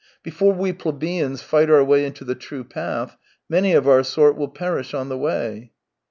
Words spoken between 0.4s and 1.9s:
we plebeians fight our